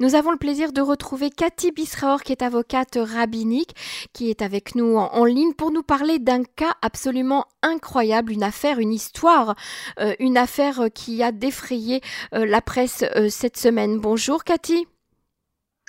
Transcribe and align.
Nous 0.00 0.16
avons 0.16 0.32
le 0.32 0.38
plaisir 0.38 0.72
de 0.72 0.80
retrouver 0.80 1.30
Cathy 1.30 1.70
Bisraor, 1.70 2.24
qui 2.24 2.32
est 2.32 2.42
avocate 2.42 2.98
rabbinique, 3.00 3.76
qui 4.12 4.28
est 4.28 4.42
avec 4.42 4.74
nous 4.74 4.96
en, 4.96 5.24
ligne 5.24 5.52
pour 5.52 5.70
nous 5.70 5.84
parler 5.84 6.18
d'un 6.18 6.42
cas 6.42 6.74
absolument 6.82 7.46
incroyable, 7.62 8.32
une 8.32 8.42
affaire, 8.42 8.80
une 8.80 8.92
histoire, 8.92 9.54
euh, 10.00 10.14
une 10.18 10.36
affaire 10.36 10.86
qui 10.92 11.22
a 11.22 11.30
défrayé 11.30 12.00
euh, 12.34 12.44
la 12.44 12.60
presse 12.60 13.04
euh, 13.14 13.28
cette 13.28 13.56
semaine. 13.56 14.00
Bonjour 14.00 14.42
Cathy. 14.42 14.88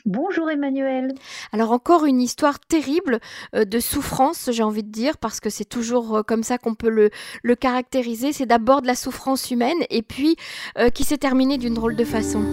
Bonjour 0.05 0.51
Emmanuel. 0.51 1.15
Alors 1.51 1.71
encore 1.71 2.05
une 2.05 2.21
histoire 2.21 2.59
terrible 2.59 3.19
de 3.53 3.79
souffrance, 3.79 4.51
j'ai 4.51 4.61
envie 4.61 4.83
de 4.83 4.91
dire, 4.91 5.17
parce 5.17 5.39
que 5.39 5.49
c'est 5.49 5.65
toujours 5.65 6.23
comme 6.27 6.43
ça 6.43 6.59
qu'on 6.59 6.75
peut 6.75 6.89
le, 6.89 7.09
le 7.41 7.55
caractériser. 7.55 8.33
C'est 8.33 8.45
d'abord 8.45 8.83
de 8.83 8.87
la 8.87 8.93
souffrance 8.93 9.49
humaine 9.49 9.83
et 9.89 10.03
puis 10.03 10.35
qui 10.93 11.03
s'est 11.03 11.17
terminée 11.17 11.57
d'une 11.57 11.73
drôle 11.73 11.95
de 11.95 12.05
façon 12.05 12.43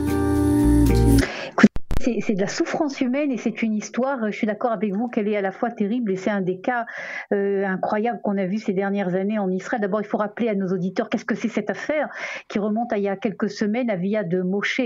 c'est 2.02 2.34
de 2.34 2.40
la 2.40 2.48
souffrance 2.48 3.00
humaine 3.00 3.30
et 3.30 3.36
c'est 3.36 3.62
une 3.62 3.74
histoire, 3.74 4.26
je 4.26 4.36
suis 4.36 4.46
d'accord 4.46 4.72
avec 4.72 4.92
vous, 4.92 5.08
qu'elle 5.08 5.28
est 5.28 5.36
à 5.36 5.40
la 5.40 5.52
fois 5.52 5.70
terrible 5.70 6.10
et 6.10 6.16
c'est 6.16 6.30
un 6.30 6.40
des 6.40 6.58
cas 6.58 6.84
euh, 7.32 7.64
incroyables 7.64 8.20
qu'on 8.22 8.36
a 8.38 8.44
vu 8.44 8.58
ces 8.58 8.72
dernières 8.72 9.14
années 9.14 9.38
en 9.38 9.50
Israël. 9.50 9.80
D'abord, 9.80 10.00
il 10.00 10.06
faut 10.06 10.16
rappeler 10.16 10.48
à 10.48 10.54
nos 10.54 10.66
auditeurs 10.68 11.08
qu'est-ce 11.08 11.24
que 11.24 11.36
c'est 11.36 11.48
cette 11.48 11.70
affaire 11.70 12.08
qui 12.48 12.58
remonte 12.58 12.92
à 12.92 12.98
il 12.98 13.04
y 13.04 13.08
a 13.08 13.16
quelques 13.16 13.50
semaines. 13.50 13.88
Avia 13.88 14.24
de 14.24 14.42
Moshe 14.42 14.80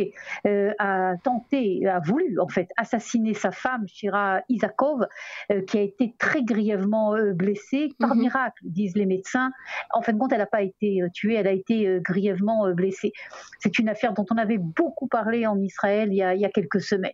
euh, 0.47 0.73
a 0.79 1.15
tenté, 1.23 1.87
a 1.87 2.01
voulu 2.01 2.39
en 2.39 2.49
fait 2.49 2.69
assassiner 2.77 3.35
sa 3.35 3.51
femme, 3.51 3.87
Shira 3.89 4.43
Isakov, 4.49 5.07
euh, 5.53 5.63
qui 5.63 5.79
a 5.79 5.83
été 5.83 6.15
très 6.19 6.43
grièvement 6.43 7.15
blessée. 7.35 7.89
Par 7.99 8.15
mhm. 8.15 8.23
miracle, 8.23 8.63
disent 8.65 8.97
les 8.97 9.07
médecins. 9.07 9.51
En 9.91 10.03
fin 10.03 10.13
de 10.13 10.19
compte, 10.19 10.33
elle 10.33 10.39
n'a 10.39 10.47
pas 10.47 10.63
été 10.63 11.03
tuée, 11.15 11.35
elle 11.35 11.47
a 11.47 11.53
été 11.53 11.99
grièvement 12.03 12.71
blessée. 12.73 13.13
C'est 13.61 13.79
une 13.79 13.89
affaire 13.89 14.13
dont 14.13 14.27
on 14.31 14.37
avait 14.37 14.59
beaucoup 14.59 15.07
parlé 15.07 15.47
en 15.47 15.59
Israël 15.61 16.09
il 16.11 16.17
y 16.17 16.23
a, 16.23 16.35
il 16.35 16.41
y 16.41 16.45
a 16.45 16.51
quelques 16.51 16.81
semaines. 16.81 17.06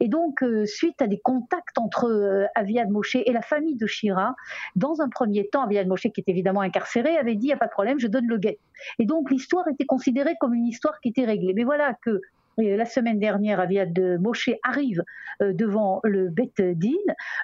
Et 0.00 0.08
donc, 0.08 0.42
euh, 0.42 0.66
suite 0.66 1.00
à 1.02 1.06
des 1.06 1.18
contacts 1.18 1.78
entre 1.78 2.06
euh, 2.06 2.46
Aviad 2.54 2.88
Moshe 2.90 3.16
et 3.16 3.32
la 3.32 3.42
famille 3.42 3.76
de 3.76 3.86
Shira, 3.86 4.34
dans 4.76 5.00
un 5.00 5.08
premier 5.08 5.48
temps, 5.48 5.62
Aviad 5.62 5.86
Moshe, 5.86 6.02
qui 6.02 6.20
est 6.20 6.28
évidemment 6.28 6.60
incarcéré, 6.60 7.16
avait 7.16 7.34
dit, 7.34 7.46
il 7.46 7.48
n'y 7.48 7.52
a 7.52 7.56
pas 7.56 7.66
de 7.66 7.72
problème, 7.72 7.98
je 7.98 8.06
donne 8.06 8.26
le 8.26 8.38
guet. 8.38 8.58
Et 8.98 9.06
donc, 9.06 9.30
l'histoire 9.30 9.66
était 9.68 9.86
considérée 9.86 10.34
comme 10.40 10.54
une 10.54 10.66
histoire 10.66 11.00
qui 11.00 11.08
était 11.10 11.24
réglée. 11.24 11.52
Mais 11.54 11.64
voilà 11.64 11.94
que 12.04 12.10
euh, 12.10 12.76
la 12.76 12.84
semaine 12.84 13.18
dernière, 13.18 13.60
Aviad 13.60 13.98
Moshe 14.20 14.50
arrive 14.62 15.04
devant 15.40 16.00
le 16.04 16.28
Bet 16.28 16.52
Din, 16.58 16.90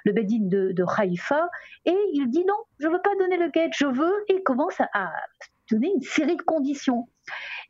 le 0.05 0.11
Bet 0.11 0.25
Din 0.25 0.41
de, 0.41 0.71
de 0.71 0.83
Haïfa, 0.83 1.49
et 1.85 1.97
il 2.13 2.29
dit 2.29 2.45
non, 2.45 2.53
je 2.79 2.87
ne 2.87 2.93
veux 2.93 3.01
pas 3.01 3.15
donner 3.19 3.37
le 3.37 3.49
guet, 3.49 3.69
je 3.75 3.87
veux, 3.87 4.13
et 4.29 4.43
commence 4.43 4.79
à 4.93 5.11
donner 5.69 5.91
une 5.93 6.01
série 6.01 6.35
de 6.35 6.41
conditions. 6.41 7.07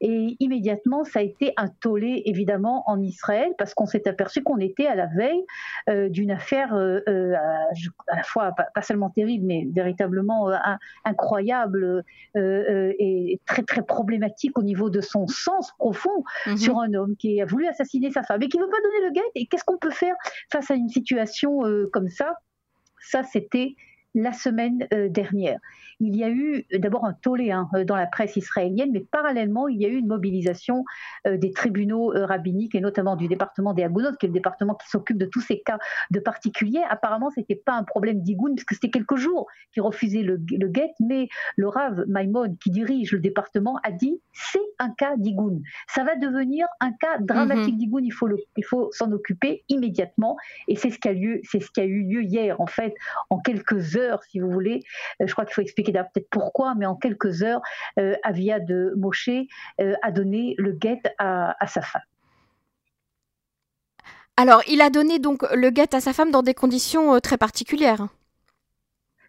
Et 0.01 0.37
immédiatement, 0.39 1.03
ça 1.03 1.19
a 1.19 1.21
été 1.23 1.53
un 1.57 1.67
tollé, 1.67 2.21
évidemment, 2.25 2.83
en 2.87 3.01
Israël, 3.01 3.53
parce 3.57 3.73
qu'on 3.73 3.87
s'est 3.87 4.07
aperçu 4.07 4.43
qu'on 4.43 4.59
était 4.59 4.85
à 4.85 4.95
la 4.95 5.07
veille 5.07 5.43
euh, 5.89 6.09
d'une 6.09 6.29
affaire 6.31 6.75
euh, 6.75 6.99
euh, 7.07 7.33
à, 7.35 8.15
la 8.15 8.23
fois 8.23 8.51
pas, 8.51 8.81
seulement 8.81 9.09
terrible, 9.09 9.45
mais 9.45 9.67
véritablement 9.71 10.51
incroyable 11.03 12.03
et 12.35 13.39
très, 13.45 13.63
très 13.63 13.81
problématique 13.81 14.57
au 14.57 14.63
niveau 14.63 14.89
de 14.89 15.01
son 15.01 15.27
sens 15.27 15.71
profond 15.79 16.23
mhm. 16.45 16.57
sur 16.57 16.79
un 16.79 16.93
homme 16.93 17.15
qui 17.17 17.41
a 17.41 17.45
voulu 17.45 17.67
assassiner 17.67 18.11
sa 18.11 18.23
femme 18.23 18.41
et 18.43 18.49
qui 18.49 18.57
ne 18.57 18.63
veut 18.63 18.69
pas 18.69 18.81
donner 18.83 19.07
le 19.07 19.11
guet. 19.13 19.31
Et 19.35 19.47
qu'est-ce 19.47 19.63
qu'on 19.63 19.77
peut 19.77 19.91
faire 19.91 20.15
face 20.51 20.69
à 20.69 20.75
une 20.75 20.89
situation 20.89 21.61
comme 21.91 22.09
ça? 22.09 22.33
Ça, 22.99 23.23
c'était 23.23 23.75
la 24.17 24.33
semaine 24.33 24.87
euh, 24.93 25.09
dernière. 25.09 25.59
Il 25.99 26.15
y 26.15 26.23
a 26.23 26.29
eu 26.29 26.65
euh, 26.73 26.79
d'abord 26.79 27.05
un 27.05 27.13
tollé 27.13 27.51
hein, 27.51 27.69
euh, 27.75 27.83
dans 27.85 27.95
la 27.95 28.07
presse 28.07 28.35
israélienne, 28.35 28.89
mais 28.91 29.01
parallèlement, 29.01 29.67
il 29.67 29.79
y 29.79 29.85
a 29.85 29.89
eu 29.89 29.97
une 29.97 30.07
mobilisation 30.07 30.83
des 31.25 31.51
tribunaux 31.51 32.13
rabbiniques 32.15 32.73
et 32.73 32.81
notamment 32.81 33.15
du 33.15 33.27
département 33.27 33.73
des 33.73 33.83
Agounot, 33.83 34.13
qui 34.19 34.25
est 34.25 34.29
le 34.29 34.33
département 34.33 34.75
qui 34.75 34.87
s'occupe 34.89 35.17
de 35.17 35.25
tous 35.25 35.41
ces 35.41 35.59
cas 35.59 35.77
de 36.11 36.19
particuliers. 36.19 36.81
Apparemment, 36.89 37.29
ce 37.29 37.39
n'était 37.39 37.55
pas 37.55 37.73
un 37.73 37.83
problème 37.83 38.21
d'Igoun, 38.21 38.55
puisque 38.55 38.73
c'était 38.73 38.89
quelques 38.89 39.17
jours 39.17 39.47
qui 39.73 39.81
refusaient 39.81 40.23
le, 40.23 40.39
le 40.51 40.67
guet, 40.67 40.93
mais 40.99 41.27
le 41.57 41.67
Rav 41.67 42.05
Maimon, 42.07 42.55
qui 42.61 42.71
dirige 42.71 43.11
le 43.11 43.19
département, 43.19 43.79
a 43.83 43.91
dit 43.91 44.21
c'est 44.31 44.59
un 44.79 44.89
cas 44.91 45.15
d'Igoun. 45.17 45.61
Ça 45.87 46.03
va 46.03 46.15
devenir 46.15 46.65
un 46.79 46.93
cas 46.93 47.17
dramatique 47.19 47.73
mhm. 47.73 47.79
d'Igoun, 47.79 48.05
il 48.05 48.13
faut, 48.13 48.29
il 48.55 48.65
faut 48.65 48.89
s'en 48.91 49.11
occuper 49.11 49.63
immédiatement. 49.69 50.37
Et 50.67 50.75
c'est 50.75 50.89
ce 50.89 50.99
qui 50.99 51.07
a 51.07 51.13
lieu, 51.13 51.41
c'est 51.43 51.59
ce 51.59 51.69
qui 51.71 51.81
a 51.81 51.85
eu 51.85 52.03
lieu 52.03 52.23
hier, 52.23 52.59
en 52.61 52.67
fait, 52.67 52.93
en 53.29 53.39
quelques 53.39 53.97
heures 53.97 54.06
si 54.29 54.39
vous 54.39 54.51
voulez. 54.51 54.83
Euh, 55.21 55.27
je 55.27 55.31
crois 55.33 55.45
qu'il 55.45 55.53
faut 55.53 55.61
expliquer 55.61 55.91
peut-être 55.91 56.29
pourquoi, 56.29 56.75
mais 56.75 56.85
en 56.85 56.95
quelques 56.95 57.43
heures, 57.43 57.61
euh, 57.99 58.15
Avia 58.23 58.59
de 58.59 58.93
Moshe 58.95 59.29
euh, 59.79 59.95
a 60.01 60.11
donné 60.11 60.55
le 60.57 60.71
guet 60.71 61.01
à, 61.17 61.55
sa 61.67 61.81
femme. 61.81 62.01
Alors, 64.37 64.61
il 64.67 64.81
a 64.81 64.89
donné 64.89 65.19
donc 65.19 65.43
le 65.53 65.69
guet 65.69 65.95
à 65.95 66.01
sa 66.01 66.13
femme 66.13 66.31
dans 66.31 66.43
des 66.43 66.53
conditions 66.53 67.19
très 67.19 67.37
particulières. 67.37 68.07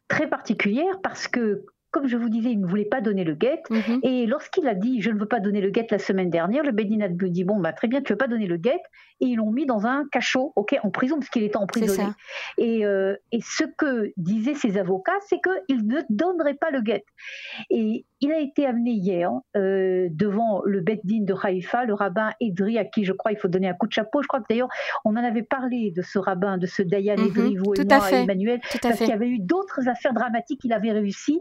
Très 0.09 0.29
particulières 0.29 1.01
parce 1.03 1.29
que 1.29 1.65
comme 1.91 2.07
je 2.07 2.17
vous 2.17 2.29
disais, 2.29 2.51
il 2.51 2.61
ne 2.61 2.67
voulait 2.67 2.85
pas 2.85 3.01
donner 3.01 3.25
le 3.25 3.35
guet. 3.35 3.63
Mhm. 3.71 4.01
Et 4.03 4.27
lorsqu'il 4.27 4.67
a 4.69 4.75
dit 4.75 5.01
je 5.01 5.11
ne 5.11 5.19
veux 5.19 5.27
pas 5.27 5.41
donner 5.41 5.61
le 5.61 5.71
guet 5.71 5.87
la 5.91 5.99
semaine 5.99 6.31
dernière, 6.31 6.63
le 6.63 6.73
Bédin 6.73 7.01
a 7.01 7.09
dit 7.09 7.45
bon, 7.45 7.59
bah, 7.61 7.73
très 7.73 7.89
bien, 7.89 8.01
tu 8.01 8.13
ne 8.13 8.15
veux 8.15 8.19
pas 8.19 8.29
donner 8.29 8.47
le 8.47 8.57
guet. 8.57 8.81
Et 9.21 9.27
ils 9.27 9.37
l'ont 9.37 9.51
mis 9.51 9.67
dans 9.67 9.87
un 9.87 10.05
cachot, 10.13 10.53
ok, 10.55 10.77
en 10.83 10.91
prison, 10.91 11.17
parce 11.19 11.29
qu'il 11.31 11.43
était 11.43 11.57
emprisonné. 11.57 12.09
Et, 12.57 12.87
euh, 12.87 13.17
et 13.33 13.41
ce 13.43 13.65
que 13.65 14.13
disaient 14.17 14.55
ses 14.55 14.79
avocats, 14.79 15.19
c'est 15.27 15.41
qu'il 15.41 15.87
ne 15.87 16.01
donnerait 16.09 16.55
pas 16.55 16.71
le 16.71 16.83
guet. 16.83 17.05
Et 17.69 18.07
il 18.21 18.33
a 18.33 18.41
été 18.41 18.67
amené 18.67 18.93
hier 18.93 19.31
euh, 19.57 20.09
devant 20.11 20.63
le 20.65 20.81
Beddin 20.81 21.23
de 21.23 21.35
Haïfa, 21.41 21.85
le 21.85 21.95
rabbin 21.95 22.33
Edri, 22.41 22.79
à 22.79 22.85
qui 22.85 23.05
je 23.05 23.13
crois 23.13 23.33
il 23.33 23.39
faut 23.39 23.49
donner 23.49 23.69
un 23.69 23.75
coup 23.75 23.87
de 23.87 23.93
chapeau. 23.93 24.23
Je 24.23 24.29
crois 24.29 24.41
que 24.41 24.47
d'ailleurs, 24.49 24.69
on 25.05 25.11
en 25.13 25.25
avait 25.25 25.43
parlé 25.43 25.93
de 25.95 26.03
ce 26.03 26.19
rabbin, 26.19 26.59
de 26.59 26.67
ce 26.67 26.83
Dayan 26.83 27.17
mhm, 27.17 27.27
Edri, 27.27 27.57
vous 27.57 27.75
et 27.75 27.85
moi, 27.85 28.11
Emmanuel, 28.11 28.61
parce 28.83 28.99
qu'il 28.99 29.09
y 29.09 29.13
avait 29.13 29.29
eu 29.29 29.39
d'autres 29.39 29.89
affaires 29.89 30.13
dramatiques 30.13 30.61
qu'il 30.61 30.73
avait 30.73 30.93
réussi. 30.93 31.41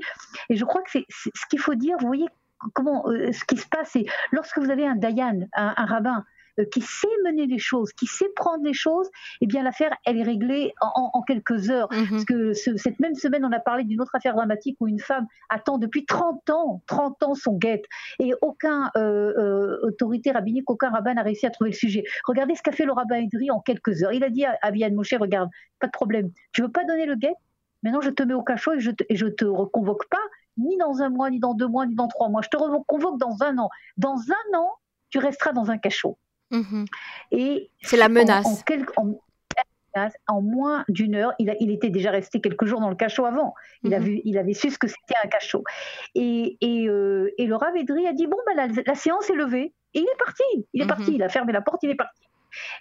Et 0.49 0.55
je 0.55 0.65
crois 0.65 0.81
que 0.81 0.91
c'est 0.91 1.05
ce 1.09 1.45
qu'il 1.49 1.59
faut 1.59 1.75
dire, 1.75 1.97
vous 1.99 2.07
voyez 2.07 2.27
comment 2.73 3.07
euh, 3.09 3.31
ce 3.31 3.45
qui 3.45 3.57
se 3.57 3.67
passe, 3.67 3.89
c'est 3.93 4.05
lorsque 4.31 4.57
vous 4.57 4.69
avez 4.69 4.85
un 4.85 4.95
Dayan, 4.95 5.41
un 5.53 5.85
rabbin, 5.85 6.23
euh, 6.59 6.65
qui 6.65 6.81
sait 6.81 7.07
mener 7.25 7.45
les 7.45 7.59
choses, 7.59 7.93
qui 7.93 8.07
sait 8.07 8.29
prendre 8.35 8.63
les 8.63 8.73
choses, 8.73 9.09
eh 9.41 9.47
bien 9.47 9.61
l'affaire, 9.61 9.91
elle 10.05 10.17
est 10.17 10.23
réglée 10.23 10.73
en, 10.81 11.21
quelques 11.21 11.69
heures. 11.69 11.87
Mhm. 11.91 12.07
Parce 12.09 12.25
que 12.25 12.53
cette 12.53 12.99
même 12.99 13.15
semaine, 13.15 13.45
on 13.45 13.51
a 13.51 13.59
parlé 13.59 13.83
d'une 13.83 14.01
autre 14.01 14.15
affaire 14.15 14.33
dramatique 14.33 14.77
où 14.79 14.87
une 14.87 14.99
femme 14.99 15.27
attend 15.49 15.77
depuis 15.77 16.05
30 16.05 16.49
ans, 16.49 16.81
30 16.87 17.23
ans 17.23 17.35
son 17.35 17.57
guette, 17.57 17.85
et 18.19 18.33
aucun 18.41 18.89
euh, 18.97 19.77
autorité 19.83 20.31
rabbinique, 20.31 20.69
aucun 20.69 20.89
rabbin 20.89 21.13
n'a 21.13 21.21
réussi 21.21 21.45
à 21.45 21.51
trouver 21.51 21.71
le 21.71 21.75
sujet. 21.75 22.03
Regardez 22.25 22.55
ce 22.55 22.63
qu'a 22.63 22.71
fait 22.71 22.85
le 22.85 22.93
rabbin 22.93 23.17
Edri 23.17 23.51
en 23.51 23.59
quelques 23.59 24.03
heures. 24.03 24.13
Il 24.13 24.23
a 24.23 24.29
dit 24.29 24.45
à, 24.45 24.57
à 24.61 24.71
Moshe, 24.89 25.13
regarde, 25.13 25.49
pas 25.79 25.87
de 25.87 25.91
problème, 25.91 26.31
tu 26.53 26.61
veux 26.61 26.71
pas 26.71 26.85
donner 26.85 27.05
le 27.05 27.15
guet? 27.15 27.35
Maintenant, 27.87 28.01
je 28.01 28.09
te 28.09 28.21
mets 28.23 28.33
au 28.33 28.43
cachot 28.43 28.73
et 28.73 28.81
je 28.81 28.91
te, 28.91 29.05
et 29.07 29.15
je 29.15 29.27
te 29.27 29.45
reconvoque 29.45 30.09
pas, 30.09 30.17
ni 30.57 30.75
dans 30.75 31.01
un 31.01 31.09
mois, 31.09 31.29
ni 31.29 31.39
dans 31.39 31.53
deux 31.53 31.67
mois, 31.67 31.85
ni 31.85 31.95
dans 31.95 32.09
trois 32.09 32.27
mois. 32.27 32.41
Je 32.41 32.49
te 32.49 32.57
reconvoque 32.57 33.17
dans 33.17 33.43
un 33.43 33.57
an. 33.59 33.69
Dans 33.95 34.17
un 34.17 34.57
an, 34.57 34.69
tu 35.09 35.19
resteras 35.19 35.53
dans 35.53 35.71
un 35.71 35.77
cachot. 35.77 36.17
Mhm. 36.51 36.85
Et 37.31 37.71
c'est 37.81 37.95
la 37.95 38.09
menace. 38.09 38.45
En, 40.27 40.41
moins 40.41 40.83
d'une 40.89 41.15
heure, 41.15 41.33
il, 41.39 41.49
a, 41.49 41.55
il, 41.59 41.71
était 41.71 41.89
déjà 41.89 42.11
resté 42.11 42.39
quelques 42.41 42.65
jours 42.65 42.81
dans 42.81 42.89
le 42.89 42.95
cachot 42.95 43.25
avant. 43.25 43.55
Il, 43.83 43.93
a 43.93 43.99
mhm. 43.99 44.05
vu, 44.05 44.21
il 44.25 44.37
avait 44.37 44.53
su 44.53 44.69
ce 44.69 44.77
que 44.77 44.87
c'était 44.87 45.15
un 45.23 45.27
cachot. 45.27 45.63
Et, 46.13 46.57
et, 46.61 46.89
euh, 46.89 47.33
et 47.37 47.47
le 47.47 47.55
Ravédri 47.55 48.05
a 48.05 48.11
dit 48.11 48.27
bon, 48.27 48.37
ben, 48.45 48.71
la, 48.85 48.95
séance 48.95 49.29
est 49.29 49.35
levée. 49.35 49.73
Et 49.93 49.99
il 49.99 50.03
est 50.03 50.19
parti. 50.19 50.67
Il 50.73 50.81
est 50.81 50.85
mhm. 50.85 50.89
parti. 50.89 51.15
Il 51.15 51.23
a 51.23 51.29
fermé 51.29 51.53
la 51.53 51.61
porte, 51.61 51.81
il 51.83 51.89
est 51.89 51.95
parti. 51.95 52.26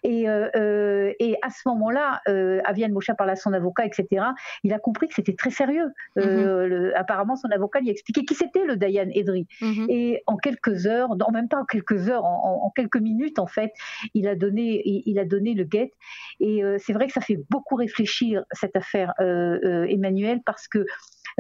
Et, 0.03 0.29
euh, 0.29 0.49
euh, 0.57 1.13
et 1.19 1.37
à 1.43 1.51
ce 1.51 1.69
moment-là, 1.69 2.21
euh, 2.29 2.61
Aviane 2.65 2.93
Mocha 2.93 3.15
parle 3.15 3.31
à 3.31 3.37
son 3.37 3.53
avocat, 3.53 3.85
etc. 3.87 4.27
Il 4.63 4.73
a 4.73 4.79
compris 4.79 5.09
que 5.09 5.15
c'était 5.15 5.35
très 5.35 5.51
sérieux. 5.51 5.93
Euh, 6.19 6.89
mhm. 6.89 6.93
apparemment, 6.97 7.37
son 7.37 7.49
avocat 7.51 7.81
lui 7.81 7.89
a 7.89 7.93
expliqué 7.93 8.25
qui 8.25 8.35
c'était 8.35 8.65
le 8.65 8.77
Dayan 8.77 9.09
Edri. 9.13 9.47
Mhm. 9.61 9.87
Et 9.89 10.23
en 10.27 10.37
quelques 10.37 10.87
heures, 10.87 11.11
en 11.11 11.33
même 11.33 11.49
temps, 11.49 11.61
en 11.61 11.65
quelques 11.65 12.09
heures, 12.09 12.25
en, 12.25 12.71
quelques 12.75 12.97
minutes, 12.97 13.39
en 13.39 13.47
fait, 13.47 13.73
il 14.15 14.29
a 14.29 14.35
donné, 14.35 14.83
il, 14.85 15.19
a 15.19 15.25
donné 15.25 15.55
le 15.55 15.65
guet. 15.65 15.93
Et 16.41 16.63
c'est 16.79 16.93
vrai 16.93 17.07
que 17.07 17.13
ça 17.13 17.21
fait 17.21 17.39
beaucoup 17.51 17.75
réfléchir 17.77 18.45
cette 18.53 18.77
affaire, 18.77 19.13
Emmanuel, 19.21 20.41
parce 20.45 20.69
que 20.69 20.85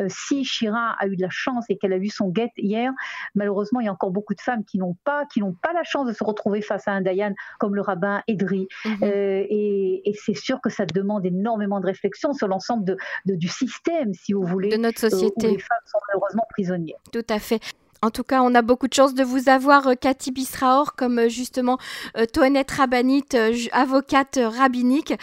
si 0.08 0.44
Chira 0.44 0.96
a 0.98 1.06
eu 1.06 1.16
de 1.16 1.22
la 1.22 1.31
chance 1.31 1.64
et 1.69 1.76
qu'elle 1.76 1.93
a 1.93 1.96
eu 1.96 2.08
son 2.08 2.28
guet 2.28 2.52
hier, 2.56 2.93
malheureusement, 3.34 3.81
il 3.81 3.87
y 3.87 3.88
a 3.88 3.93
encore 3.93 4.10
beaucoup 4.10 4.34
de 4.34 4.40
femmes 4.40 4.64
qui 4.64 4.78
n'ont 4.78 4.96
pas, 5.04 5.25
qui 5.26 5.40
n'ont 5.40 5.54
pas 5.54 5.72
la 5.72 5.84
chance 5.84 6.06
de 6.06 6.12
se 6.12 6.25
retrouver 6.25 6.62
face 6.62 6.87
à 6.88 6.93
un 6.93 7.00
Dayan 7.00 7.34
comme 7.58 7.75
le 7.75 7.81
rabbin 7.81 8.22
Edri. 8.26 8.69
Mhm. 8.84 8.96
Euh, 9.02 9.44
et, 9.48 10.02
c'est 10.25 10.34
sûr 10.34 10.60
que 10.60 10.70
ça 10.70 10.87
demande 10.87 11.26
énormément 11.26 11.78
de 11.81 11.87
réflexion 11.87 12.32
sur 12.32 12.48
l'ensemble 12.48 12.84
de, 12.84 13.34
du 13.34 13.48
système, 13.48 14.14
si 14.14 14.32
vous 14.32 14.44
voulez, 14.44 14.70
de 14.70 14.76
notre 14.76 14.98
société. 14.98 15.48
où 15.48 15.50
les 15.50 15.58
femmes 15.58 15.78
sont 15.84 15.98
malheureusement 16.08 16.46
prisonnières. 16.50 16.98
Tout 17.12 17.26
à 17.28 17.38
fait. 17.38 17.60
En 18.02 18.10
tout 18.10 18.25
cas, 18.25 18.43
on 18.43 18.54
a 18.54 18.62
beaucoup 18.62 18.88
de 18.88 18.94
chance 18.94 19.14
de 19.14 19.25
vous 19.25 19.48
avoir, 19.48 19.90
Cathy 20.00 20.31
Bisraor, 20.31 20.96
comme 20.96 21.28
justement 21.28 21.78
euh, 22.16 22.26
Toinette 22.26 22.70
Rabanit, 22.70 23.25
avocate 23.72 24.38
rabbinique, 24.43 25.14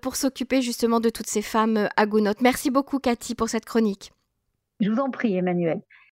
pour 0.00 0.16
s'occuper 0.16 0.62
justement 0.62 1.00
de 1.00 1.08
toutes 1.08 1.28
ces 1.28 1.42
femmes 1.42 1.88
agonotes. 1.96 2.40
Merci 2.40 2.70
beaucoup, 2.70 2.98
Cathy, 2.98 3.34
pour 3.34 3.48
cette 3.48 3.64
chronique. 3.64 4.12
Je 4.80 4.90
vous 4.90 4.98
en 5.00 5.10
prie, 5.10 5.36
Emmanuel. 5.36 5.80